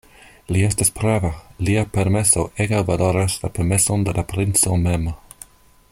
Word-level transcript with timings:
Li 0.53 0.61
estas 0.67 0.89
prava; 0.99 1.29
lia 1.67 1.83
permeso 1.97 2.47
egalvaloras 2.67 3.37
la 3.45 3.53
permeson 3.59 4.09
de 4.09 4.19
la 4.21 4.27
princo 4.35 4.83
mem. 4.89 5.09